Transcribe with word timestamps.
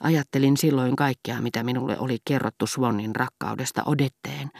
Ajattelin 0.00 0.56
silloin 0.56 0.96
kaikkea, 0.96 1.40
mitä 1.40 1.62
minulle 1.62 1.98
oli 1.98 2.18
kerrottu 2.24 2.66
Swannin 2.66 3.16
rakkaudesta 3.16 3.82
Odetteen, 3.86 4.50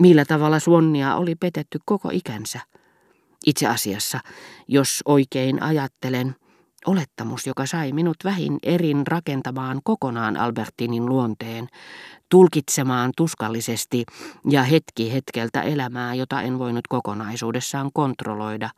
millä 0.00 0.24
tavalla 0.24 0.58
Swannia 0.58 1.16
oli 1.16 1.34
petetty 1.34 1.78
koko 1.84 2.08
ikänsä. 2.12 2.60
Itse 3.46 3.66
asiassa, 3.66 4.20
jos 4.68 5.02
oikein 5.04 5.62
ajattelen, 5.62 6.34
olettamus, 6.86 7.46
joka 7.46 7.66
sai 7.66 7.92
minut 7.92 8.16
vähin 8.24 8.58
erin 8.62 9.06
rakentamaan 9.06 9.80
kokonaan 9.84 10.36
Albertinin 10.36 11.06
luonteen, 11.06 11.68
tulkitsemaan 12.28 13.12
tuskallisesti 13.16 14.04
ja 14.50 14.62
hetki 14.62 15.12
hetkeltä 15.12 15.62
elämää, 15.62 16.14
jota 16.14 16.42
en 16.42 16.58
voinut 16.58 16.86
kokonaisuudessaan 16.88 17.90
kontrolloida, 17.94 18.70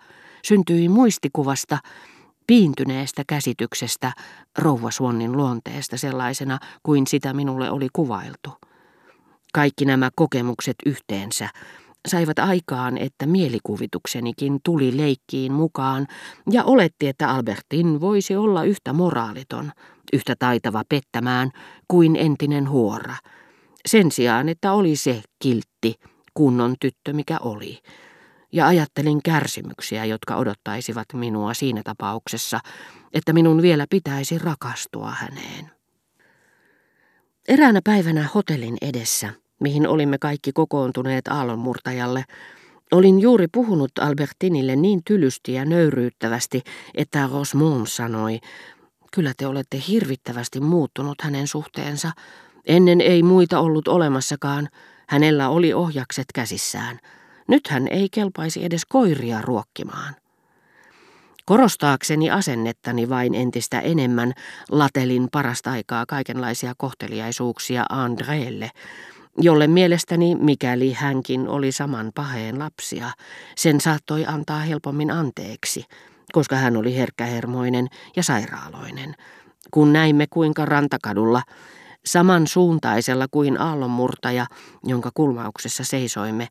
syntyi 0.45 0.89
muistikuvasta, 0.89 1.79
piintyneestä 2.47 3.23
käsityksestä 3.27 4.13
rouva 4.59 4.91
Swannin 4.91 5.33
luonteesta 5.33 5.97
sellaisena 5.97 6.59
kuin 6.83 7.07
sitä 7.07 7.33
minulle 7.35 7.71
oli 7.71 7.89
kuvailtu. 7.93 8.51
Kaikki 9.55 9.85
nämä 9.85 10.11
kokemukset 10.17 10.77
yhteensä 10.87 11.49
saivat 12.09 12.39
aikaan, 12.39 12.99
että 12.99 13.27
mielikuvituksenikin 13.27 14.61
tuli 14.65 14.97
leikkiin 14.97 15.53
mukaan 15.53 16.07
ja 16.51 16.65
oletti, 16.65 17.09
että 17.09 17.31
Albertin 17.31 18.01
voisi 18.01 18.37
olla 18.37 18.65
yhtä 18.65 18.93
moraaliton, 18.93 19.73
yhtä 20.13 20.35
taitava 20.39 20.83
pettämään 20.89 21.51
kuin 21.89 22.17
entinen 22.17 22.69
huora. 22.69 23.15
Sen 23.87 24.13
sijaan, 24.13 24.49
että 24.49 24.73
oli 24.73 24.97
se 24.97 25.23
kiltti, 25.39 25.95
kunnon 26.35 26.75
tyttö 26.81 27.13
mikä 27.13 27.39
oli. 27.39 27.79
Ja 28.53 28.67
ajattelin 28.67 29.23
kärsimyksiä, 29.23 30.05
jotka 30.05 30.37
odottaisivat 30.37 31.07
minua 31.13 31.55
siinä 31.55 31.83
tapauksessa, 31.85 32.61
että 33.13 33.33
minun 33.33 33.63
vielä 33.63 33.87
pitäisi 33.91 34.39
rakastua 34.39 35.11
häneen. 35.11 35.71
Eräänä 37.49 37.81
päivänä 37.85 38.29
hotellin 38.35 38.77
edessä 38.83 39.33
mihin 39.63 39.89
olimme 39.89 40.19
kaikki 40.19 40.53
kokoontuneet 40.53 41.29
aallonmurtajalle, 41.29 42.25
olin 42.93 43.21
juuri 43.21 43.47
puhunut 43.53 43.91
Albertinille 44.01 44.77
niin 44.77 45.05
tylysti 45.05 45.53
ja 45.53 45.65
nöyryyttävästi, 45.65 46.63
että 46.95 47.29
Rosmond 47.33 47.87
sanoi, 47.87 48.39
kyllä 49.13 49.33
te 49.37 49.47
olette 49.47 49.83
hirvittävästi 49.89 50.61
muuttunut 50.61 51.21
hänen 51.21 51.47
suhteensa. 51.47 52.13
Ennen 52.65 53.01
ei 53.01 53.23
muita 53.23 53.61
ollut 53.61 53.89
olemassakaan. 53.89 54.69
Hänellä 55.09 55.49
oli 55.49 55.73
ohjakset 55.73 56.27
käsissään. 56.35 56.99
Nyt 57.49 57.69
hän 57.69 57.89
ei 57.89 58.09
kelpaisi 58.09 58.65
edes 58.65 58.85
koiria 58.85 59.43
ruokkimaan. 59.43 60.15
Korostaakseni 61.45 62.31
asennettani 62.31 63.09
vain 63.09 63.35
entistä 63.35 63.81
enemmän 63.81 64.33
latelin 64.71 65.29
parasta 65.33 65.71
aikaa 65.71 66.05
kaikenlaisia 66.07 66.75
kohteliaisuuksia 66.77 67.85
Andreelle, 67.89 68.71
jolle 69.39 69.67
mielestäni, 69.67 70.35
mikäli 70.35 70.93
hänkin 70.93 71.49
oli 71.49 71.73
saman 71.73 72.13
paheen 72.15 72.59
lapsia, 72.59 73.11
sen 73.57 73.81
saattoi 73.81 74.27
antaa 74.27 74.61
helpommin 74.61 75.11
anteeksi, 75.11 75.85
koska 76.33 76.57
hän 76.57 76.77
oli 76.77 76.97
herkkähermoinen 76.97 77.89
ja 78.17 78.23
sairaaloinen. 78.23 79.15
Kun 79.71 79.93
näimme 79.93 80.27
kuinka 80.31 80.65
rantakadulla, 80.65 81.43
samansuuntaisella 82.07 83.27
kuin 83.31 83.61
aallonmurtaja, 83.61 84.47
jonka 84.85 85.11
kulmauksessa 85.15 85.85
seisoimme, 85.85 86.49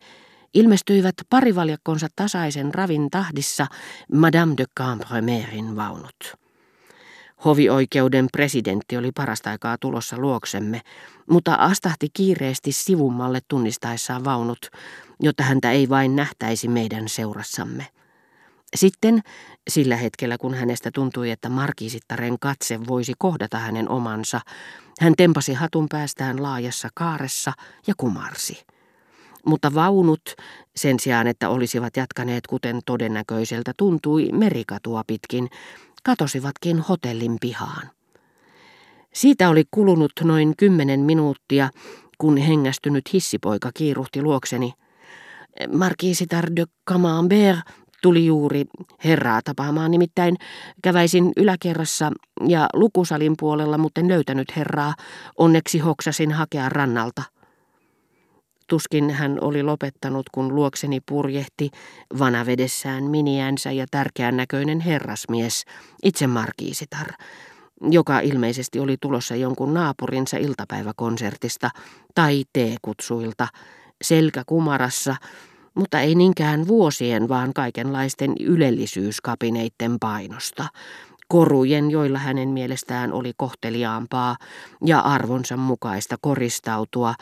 ilmestyivät 0.54 1.16
parivaljakkonsa 1.30 2.08
tasaisen 2.16 2.74
ravin 2.74 3.10
tahdissa 3.10 3.68
Madame 4.14 4.54
de 4.58 4.66
Cambremerin 4.80 5.76
vaunut. 5.76 6.42
Hovioikeuden 7.46 8.28
presidentti 8.32 8.98
oli 8.98 9.12
parasta 9.12 9.50
aikaa 9.50 9.78
tulossa 9.78 10.18
luoksemme, 10.18 10.82
mutta 11.30 11.54
astahti 11.54 12.08
kiireesti 12.14 12.72
sivummalle 12.72 13.40
tunnistaessaan 13.48 14.24
vaunut, 14.24 14.70
jotta 15.20 15.44
häntä 15.44 15.72
ei 15.72 15.90
vain 15.90 16.16
nähtäisi 16.16 16.68
meidän 16.68 17.10
seurassamme. 17.10 17.88
Sitten, 18.76 19.22
sillä 19.70 19.96
hetkellä 19.96 20.38
kun 20.38 20.54
hänestä 20.54 20.90
tuntui, 20.94 21.32
että 21.32 21.50
markiisittaren 21.50 22.40
katse 22.40 22.80
voisi 22.88 23.14
kohdata 23.18 23.58
hänen 23.58 23.90
omansa, 23.90 24.42
hän 25.00 25.14
tempasi 25.18 25.54
hatun 25.54 25.88
päästään 25.90 26.44
laajassa 26.44 26.90
kaaressa 26.94 27.54
ja 27.88 27.94
kumarsi. 27.98 28.66
Mutta 29.46 29.74
vaunut, 29.74 30.22
sen 30.76 31.00
sijaan 31.00 31.28
että 31.28 31.50
olisivat 31.50 31.98
jatkaneet 31.98 32.48
kuten 32.48 32.80
todennäköiseltä 32.86 33.72
tuntui 33.78 34.30
merikatua 34.32 35.04
pitkin, 35.08 35.50
katosivatkin 36.04 36.80
hotellin 36.80 37.38
pihaan. 37.42 37.90
Siitä 39.14 39.50
oli 39.50 39.64
kulunut 39.72 40.12
noin 40.24 40.54
kymmenen 40.58 41.00
minuuttia, 41.00 41.70
kun 42.18 42.38
hengästynyt 42.38 43.14
hissipoika 43.14 43.72
kiiruhti 43.74 44.22
luokseni. 44.22 44.74
Markiisitar 45.74 46.46
de 46.56 46.66
Camembert 46.90 47.60
tuli 48.02 48.26
juuri 48.26 48.66
herraa 49.04 49.42
tapaamaan, 49.44 49.92
nimittäin 49.92 50.36
käväisin 50.84 51.32
yläkerrassa 51.38 52.12
ja 52.48 52.70
lukusalin 52.74 53.34
puolella, 53.40 53.78
mutta 53.78 54.02
en 54.02 54.08
löytänyt 54.08 54.56
herraa. 54.56 54.94
Onneksi 55.38 55.80
hoksasin 55.80 56.32
hakea 56.32 56.70
rannalta. 56.70 57.24
Tuskin 58.72 59.10
hän 59.10 59.38
oli 59.42 59.64
lopettanut, 59.64 60.26
kun 60.32 60.56
luokseni 60.56 61.00
purjehti 61.10 61.70
vanavedessään 62.20 63.04
miniänsä 63.04 63.72
ja 63.72 63.86
tärkeän 63.92 64.38
näköinen 64.38 64.80
herrasmies, 64.80 65.66
itse 66.04 66.28
markiisitar, 66.28 67.08
joka 67.82 68.20
ilmeisesti 68.20 68.80
oli 68.80 68.98
tulossa 69.02 69.36
jonkun 69.36 69.74
naapurinsa 69.74 70.38
iltapäiväkonsertista 70.38 71.70
tai 72.16 72.44
teekutsuilta, 72.54 73.48
selkä 74.04 74.44
kumarassa, 74.46 75.16
mutta 75.76 76.00
ei 76.00 76.16
niinkään 76.16 76.68
vuosien, 76.68 77.30
vaan 77.30 77.54
kaikenlaisten 77.54 78.34
ylellisyyskapineitten 78.40 79.98
painosta, 80.00 80.68
korujen, 81.28 81.92
joilla 81.92 82.20
hänen 82.20 82.50
mielestään 82.50 83.14
oli 83.14 83.32
kohteliaampaa 83.38 84.36
ja 84.86 85.00
arvonsa 85.00 85.58
mukaista 85.58 86.16
koristautua 86.22 87.14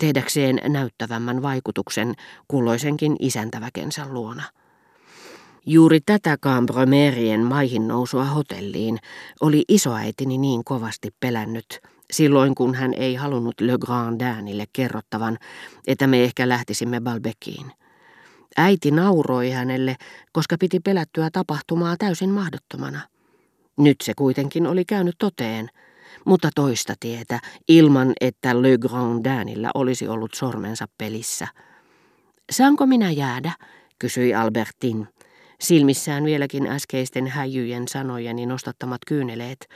tehdäkseen 0.00 0.60
näyttävämmän 0.68 1.42
vaikutuksen 1.42 2.14
kulloisenkin 2.48 3.16
isäntäväkensä 3.18 4.06
luona. 4.08 4.42
Juuri 5.66 6.00
tätä 6.06 6.36
Cambromerien 6.36 7.40
maihin 7.40 7.88
nousua 7.88 8.24
hotelliin 8.24 8.98
oli 9.40 9.64
isoäitini 9.68 10.38
niin 10.38 10.64
kovasti 10.64 11.14
pelännyt, 11.20 11.80
silloin 12.12 12.54
kun 12.54 12.74
hän 12.74 12.94
ei 12.94 13.14
halunnut 13.14 13.60
Le 13.60 13.72
Grand 13.80 14.20
Danille 14.20 14.64
kerrottavan, 14.72 15.38
että 15.86 16.06
me 16.06 16.24
ehkä 16.24 16.48
lähtisimme 16.48 17.00
Balbekiin. 17.00 17.72
Äiti 18.56 18.90
nauroi 18.90 19.50
hänelle, 19.50 19.96
koska 20.32 20.56
piti 20.60 20.80
pelättyä 20.80 21.28
tapahtumaa 21.32 21.96
täysin 21.98 22.30
mahdottomana. 22.30 23.00
Nyt 23.78 23.96
se 24.02 24.12
kuitenkin 24.16 24.66
oli 24.66 24.84
käynyt 24.84 25.14
toteen– 25.18 25.68
mutta 26.24 26.48
toista 26.54 26.94
tietä, 27.00 27.40
ilman 27.68 28.12
että 28.20 28.62
Le 28.62 28.78
Grandinillä 28.78 29.70
olisi 29.74 30.08
ollut 30.08 30.34
sormensa 30.34 30.86
pelissä. 30.98 31.48
Saanko 32.50 32.86
minä 32.86 33.10
jäädä, 33.10 33.52
kysyi 33.98 34.34
Albertin, 34.34 35.08
silmissään 35.60 36.24
vieläkin 36.24 36.66
äskeisten 36.66 37.26
häijyjen 37.26 37.88
sanojeni 37.88 38.46
nostattamat 38.46 39.00
kyyneleet, 39.06 39.68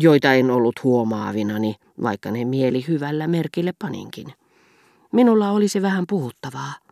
joita 0.00 0.32
en 0.32 0.50
ollut 0.50 0.82
huomaavinani, 0.82 1.74
vaikka 2.02 2.30
ne 2.30 2.44
mieli 2.44 2.84
hyvällä 2.88 3.26
merkille 3.26 3.72
paninkin. 3.78 4.26
Minulla 5.12 5.50
olisi 5.50 5.82
vähän 5.82 6.04
puhuttavaa. 6.08 6.83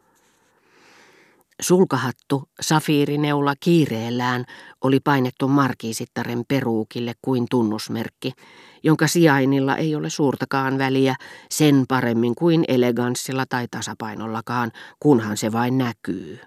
Sulkahattu, 1.60 2.48
safiirineula 2.60 3.54
kiireellään 3.60 4.44
oli 4.84 5.00
painettu 5.00 5.48
markiisittaren 5.48 6.44
peruukille 6.48 7.12
kuin 7.22 7.46
tunnusmerkki, 7.50 8.32
jonka 8.82 9.06
sijainnilla 9.06 9.76
ei 9.76 9.94
ole 9.94 10.10
suurtakaan 10.10 10.78
väliä 10.78 11.14
sen 11.50 11.84
paremmin 11.88 12.34
kuin 12.34 12.64
eleganssilla 12.68 13.44
tai 13.48 13.66
tasapainollakaan, 13.70 14.72
kunhan 15.00 15.36
se 15.36 15.52
vain 15.52 15.78
näkyy. 15.78 16.38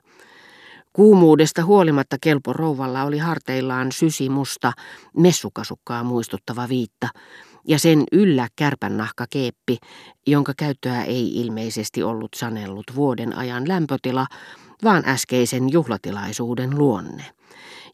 Kuumuudesta 0.93 1.63
huolimatta 1.63 2.17
kelpo 2.21 2.53
rouvalla 2.53 3.03
oli 3.03 3.17
harteillaan 3.17 3.91
sysimusta, 3.91 4.71
messukasukkaa 5.17 6.03
muistuttava 6.03 6.69
viitta, 6.69 7.09
ja 7.67 7.79
sen 7.79 8.03
yllä 8.11 8.47
kärpännahkakeeppi, 8.55 9.77
jonka 10.27 10.53
käyttöä 10.57 11.03
ei 11.03 11.41
ilmeisesti 11.41 12.03
ollut 12.03 12.31
sanellut 12.35 12.85
vuoden 12.95 13.37
ajan 13.37 13.67
lämpötila, 13.67 14.27
vaan 14.83 15.03
äskeisen 15.07 15.71
juhlatilaisuuden 15.71 16.77
luonne. 16.77 17.23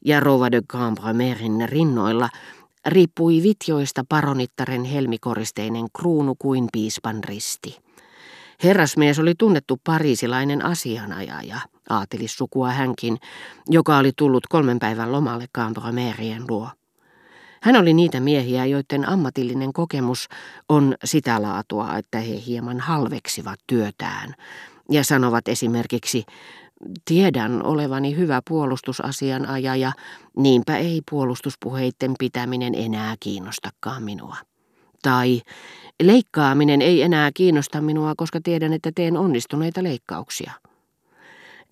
Ja 0.06 0.20
Rova 0.20 0.52
de 0.52 0.62
Cambremerin 0.62 1.70
rinnoilla 1.70 2.30
riippui 2.86 3.44
vitjoista 3.44 4.04
paronittaren 4.10 4.84
helmikoristeinen 4.84 5.86
kruunu 5.98 6.36
kuin 6.36 6.68
piispan 6.74 7.24
risti. 7.24 7.78
Herrasmies 8.64 9.20
oli 9.20 9.36
tunnettu 9.38 9.82
pariisilainen 9.84 10.66
asianajaja, 10.66 11.58
aatelissukua 11.90 12.72
hänkin, 12.72 13.18
joka 13.70 13.98
oli 13.98 14.12
tullut 14.18 14.48
kolmen 14.48 14.80
päivän 14.80 15.12
lomalle 15.12 15.46
Cambromerien 15.58 16.44
luo. 16.50 16.70
Hän 17.62 17.76
oli 17.76 17.94
niitä 17.94 18.20
miehiä, 18.20 18.66
joiden 18.66 19.10
ammatillinen 19.10 19.74
kokemus 19.74 20.28
on 20.70 20.96
sitä 21.04 21.42
laatua, 21.42 21.98
että 21.98 22.20
he 22.20 22.42
hieman 22.46 22.80
halveksivat 22.80 23.60
työtään 23.68 24.34
ja 24.90 25.04
sanovat 25.04 25.48
esimerkiksi, 25.48 26.26
tiedän 27.06 27.66
olevani 27.66 28.18
hyvä 28.18 28.42
puolustusasianajaja, 28.48 29.92
niinpä 30.38 30.78
ei 30.78 31.02
puolustuspuheitten 31.12 32.14
pitäminen 32.20 32.76
enää 32.76 33.16
kiinnostakaan 33.20 34.04
minua. 34.04 34.38
Tai 35.02 35.42
leikkaaminen 36.04 36.82
ei 36.82 37.02
enää 37.02 37.32
kiinnosta 37.34 37.82
minua, 37.82 38.14
koska 38.18 38.40
tiedän, 38.44 38.74
että 38.74 38.92
teen 38.96 39.18
onnistuneita 39.18 39.84
leikkauksia. 39.84 40.52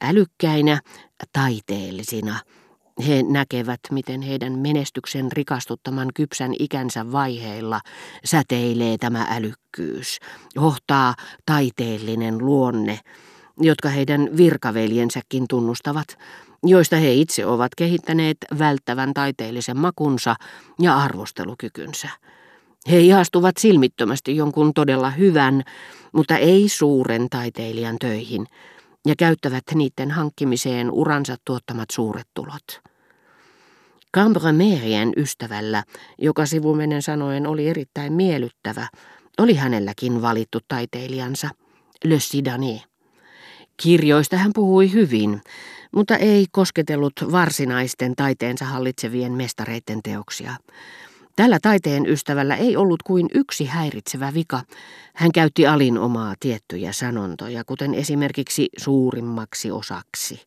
Älykkäinä, 0.01 0.81
taiteellisina, 1.33 2.39
he 3.07 3.23
näkevät, 3.23 3.79
miten 3.91 4.21
heidän 4.21 4.59
menestyksen 4.59 5.31
rikastuttaman 5.31 6.09
kypsän 6.15 6.53
ikänsä 6.59 7.11
vaiheilla 7.11 7.79
säteilee 8.25 8.97
tämä 8.97 9.27
älykkyys, 9.29 10.19
hohtaa 10.61 11.15
taiteellinen 11.45 12.37
luonne, 12.37 12.99
jotka 13.59 13.89
heidän 13.89 14.29
virkaveljensäkin 14.37 15.45
tunnustavat, 15.49 16.17
joista 16.63 16.95
he 16.95 17.13
itse 17.13 17.45
ovat 17.45 17.75
kehittäneet 17.77 18.37
välttävän 18.59 19.13
taiteellisen 19.13 19.77
makunsa 19.77 20.35
ja 20.81 20.97
arvostelukykynsä. 20.97 22.09
He 22.91 22.99
ihastuvat 22.99 23.57
silmittömästi 23.57 24.35
jonkun 24.35 24.73
todella 24.73 25.09
hyvän, 25.09 25.63
mutta 26.11 26.37
ei 26.37 26.69
suuren 26.69 27.29
taiteilijan 27.29 27.97
töihin, 27.99 28.47
ja 29.07 29.15
käyttävät 29.17 29.63
niiden 29.75 30.11
hankkimiseen 30.11 30.91
uransa 30.91 31.35
tuottamat 31.45 31.89
suuret 31.91 32.27
tulot. 32.33 32.81
Cambremerien 34.15 35.13
ystävällä, 35.17 35.83
joka 36.17 36.45
sivumenen 36.45 37.01
sanoen 37.01 37.47
oli 37.47 37.69
erittäin 37.69 38.13
miellyttävä, 38.13 38.87
oli 39.37 39.53
hänelläkin 39.55 40.21
valittu 40.21 40.59
taiteilijansa, 40.67 41.49
Le 42.03 42.19
Sidani. 42.19 42.88
Kirjoista 43.81 44.37
hän 44.37 44.51
puhui 44.55 44.93
hyvin, 44.93 45.41
mutta 45.95 46.15
ei 46.15 46.45
kosketellut 46.51 47.13
varsinaisten 47.31 48.15
taiteensa 48.15 48.65
hallitsevien 48.65 49.31
mestareiden 49.31 49.99
teoksia. 50.03 50.55
Tällä 51.35 51.59
taiteen 51.61 52.05
ystävällä 52.05 52.55
ei 52.55 52.77
ollut 52.77 53.03
kuin 53.03 53.27
yksi 53.33 53.65
häiritsevä 53.65 54.33
vika. 54.33 54.61
Hän 55.15 55.31
käytti 55.31 55.67
alin 55.67 55.97
omaa 55.97 56.33
tiettyjä 56.39 56.91
sanontoja, 56.91 57.63
kuten 57.63 57.93
esimerkiksi 57.93 58.69
suurimmaksi 58.77 59.71
osaksi, 59.71 60.41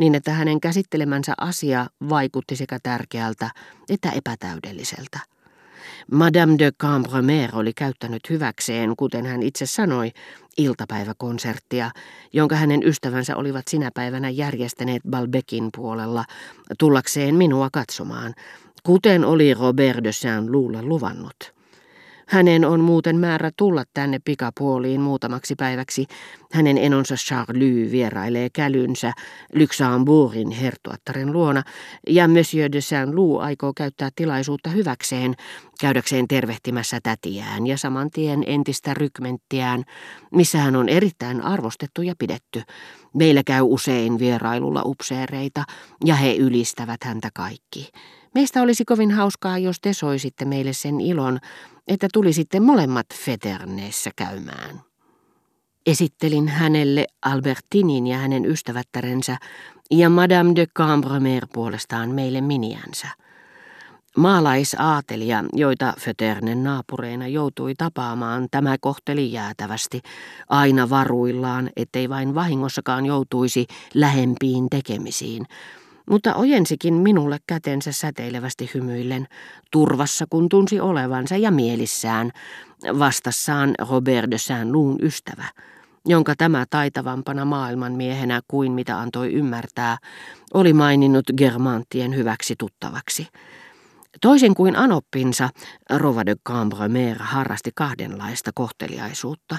niin 0.00 0.14
että 0.14 0.32
hänen 0.32 0.60
käsittelemänsä 0.60 1.34
asia 1.40 1.86
vaikutti 2.08 2.56
sekä 2.56 2.78
tärkeältä 2.82 3.50
että 3.88 4.10
epätäydelliseltä. 4.10 5.18
Madame 6.10 6.54
de 6.58 6.72
Cambremer 6.72 7.50
oli 7.52 7.72
käyttänyt 7.72 8.30
hyväkseen, 8.30 8.96
kuten 8.96 9.26
hän 9.26 9.42
itse 9.42 9.66
sanoi, 9.66 10.10
iltapäiväkonserttia, 10.56 11.90
jonka 12.32 12.56
hänen 12.56 12.82
ystävänsä 12.86 13.36
olivat 13.36 13.68
sinä 13.68 13.90
päivänä 13.94 14.30
järjestäneet 14.30 15.02
Balbekin 15.10 15.68
puolella, 15.76 16.24
tullakseen 16.78 17.34
minua 17.34 17.68
katsomaan, 17.72 18.34
kuten 18.82 19.24
oli 19.24 19.54
Robert 19.54 20.04
de 20.04 20.12
Saint-Loulle 20.12 20.82
luvannut. 20.82 21.61
Hänen 22.32 22.64
on 22.64 22.80
muuten 22.80 23.16
määrä 23.16 23.50
tulla 23.56 23.84
tänne 23.94 24.18
pikapuoliin 24.24 25.00
muutamaksi 25.00 25.54
päiväksi. 25.54 26.06
Hänen 26.52 26.78
enonsa 26.78 27.14
Charlie 27.14 27.90
vierailee 27.90 28.48
kälynsä 28.50 29.12
Luxembourgin 29.54 30.50
hertuattaren 30.50 31.32
luona, 31.32 31.62
ja 32.08 32.28
Monsieur 32.28 32.72
de 32.72 32.80
Saint-Loup 32.80 33.40
aikoo 33.40 33.72
käyttää 33.76 34.08
tilaisuutta 34.14 34.70
hyväkseen, 34.70 35.34
käydäkseen 35.80 36.28
tervehtimässä 36.28 36.98
tätiään 37.02 37.66
ja 37.66 37.78
saman 37.78 38.10
tien 38.10 38.44
entistä 38.46 38.94
rykmenttiään, 38.94 39.84
missä 40.34 40.58
hän 40.58 40.76
on 40.76 40.88
erittäin 40.88 41.40
arvostettu 41.40 42.02
ja 42.02 42.14
pidetty. 42.18 42.62
Meillä 43.14 43.42
käy 43.46 43.62
usein 43.62 44.18
vierailulla 44.18 44.82
upseereita, 44.84 45.64
ja 46.04 46.14
he 46.14 46.34
ylistävät 46.34 47.04
häntä 47.04 47.28
kaikki. 47.34 47.90
Meistä 48.34 48.62
olisi 48.62 48.84
kovin 48.84 49.10
hauskaa, 49.10 49.58
jos 49.58 49.80
te 49.80 49.92
soisitte 49.92 50.44
meille 50.44 50.72
sen 50.72 51.00
ilon, 51.00 51.38
että 51.88 52.08
tulisitte 52.12 52.60
molemmat 52.60 53.06
Feterneessä 53.14 54.10
käymään. 54.16 54.80
Esittelin 55.86 56.48
hänelle 56.48 57.06
Albertinin 57.24 58.06
ja 58.06 58.18
hänen 58.18 58.46
ystävättärensä 58.46 59.36
ja 59.90 60.10
Madame 60.10 60.52
de 60.56 60.66
Cambremer 60.66 61.46
puolestaan 61.52 62.10
meille 62.10 62.40
miniänsä. 62.40 63.08
Maalaisaatelia, 64.16 65.44
joita 65.52 65.94
Föternen 66.00 66.64
naapureina 66.64 67.28
joutui 67.28 67.74
tapaamaan, 67.74 68.46
tämä 68.50 68.76
kohteli 68.80 69.32
jäätävästi, 69.32 70.00
aina 70.48 70.90
varuillaan, 70.90 71.70
ettei 71.76 72.08
vain 72.08 72.34
vahingossakaan 72.34 73.06
joutuisi 73.06 73.66
lähempiin 73.94 74.66
tekemisiin, 74.70 75.46
mutta 76.10 76.34
ojensikin 76.34 76.94
minulle 76.94 77.38
kätensä 77.46 77.92
säteilevästi 77.92 78.70
hymyillen, 78.74 79.26
turvassa 79.70 80.24
kun 80.30 80.48
tunsi 80.48 80.80
olevansa 80.80 81.36
ja 81.36 81.50
mielissään, 81.50 82.30
vastassaan 82.98 83.74
Robert 83.90 84.30
de 84.30 84.38
Saint-Loun 84.38 84.98
ystävä, 85.02 85.44
jonka 86.06 86.34
tämä 86.38 86.64
taitavampana 86.70 87.44
maailmanmiehenä 87.44 88.40
kuin 88.48 88.72
mitä 88.72 88.98
antoi 88.98 89.32
ymmärtää, 89.32 89.98
oli 90.54 90.72
maininnut 90.72 91.24
Germantien 91.36 92.16
hyväksi 92.16 92.54
tuttavaksi. 92.58 93.26
Toisin 94.20 94.54
kuin 94.54 94.76
anoppinsa, 94.76 95.48
Rova 95.90 96.26
de 96.26 96.34
Cambremer 96.48 97.16
harrasti 97.20 97.70
kahdenlaista 97.74 98.50
kohteliaisuutta. 98.54 99.56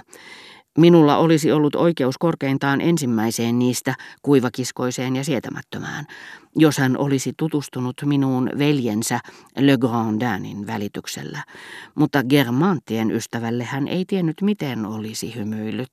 Minulla 0.78 1.18
olisi 1.18 1.52
ollut 1.52 1.76
oikeus 1.76 2.18
korkeintaan 2.18 2.82
ensimmäiseen 2.82 3.60
niistä 3.60 3.96
kuivakiskoiseen 4.22 5.16
ja 5.16 5.24
sietämättömään, 5.24 6.06
jos 6.56 6.78
hän 6.78 6.98
olisi 6.98 7.34
tutustunut 7.38 7.96
minuun 8.06 8.50
veljensä 8.58 9.20
Le 9.58 9.78
Grandinin 9.78 10.68
välityksellä, 10.68 11.44
mutta 11.96 12.24
Germantien 12.24 13.12
ystävälle 13.12 13.64
hän 13.64 13.88
ei 13.88 14.06
tiennyt 14.06 14.42
miten 14.42 14.86
olisi 14.86 15.36
hymyillyt. 15.36 15.92